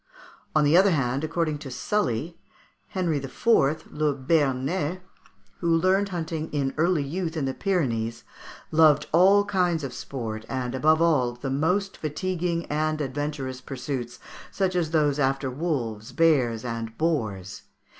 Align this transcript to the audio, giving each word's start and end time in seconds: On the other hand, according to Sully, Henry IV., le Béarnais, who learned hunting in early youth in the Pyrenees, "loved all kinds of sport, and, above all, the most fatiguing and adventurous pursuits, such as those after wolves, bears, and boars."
On 0.55 0.63
the 0.63 0.75
other 0.75 0.89
hand, 0.89 1.23
according 1.23 1.59
to 1.59 1.69
Sully, 1.69 2.35
Henry 2.87 3.17
IV., 3.17 3.45
le 3.91 4.15
Béarnais, 4.15 4.99
who 5.59 5.77
learned 5.77 6.09
hunting 6.09 6.51
in 6.51 6.73
early 6.75 7.03
youth 7.03 7.37
in 7.37 7.45
the 7.45 7.53
Pyrenees, 7.53 8.23
"loved 8.71 9.05
all 9.13 9.45
kinds 9.45 9.83
of 9.83 9.93
sport, 9.93 10.43
and, 10.49 10.73
above 10.73 11.03
all, 11.03 11.33
the 11.33 11.51
most 11.51 11.97
fatiguing 11.97 12.65
and 12.65 12.99
adventurous 12.99 13.61
pursuits, 13.61 14.17
such 14.49 14.75
as 14.75 14.89
those 14.89 15.19
after 15.19 15.51
wolves, 15.51 16.13
bears, 16.13 16.65
and 16.65 16.97
boars." 16.97 17.61